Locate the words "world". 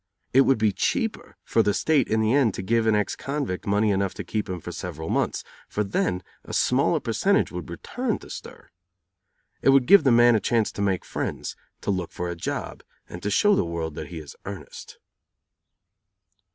13.63-13.93